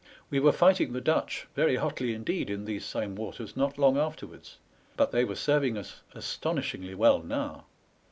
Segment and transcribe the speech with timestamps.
[0.31, 4.57] We were fighting the Dutch very hotly indeed in these same waters not long afterwards,
[4.97, 7.65] but they were serving us astonishingly well now.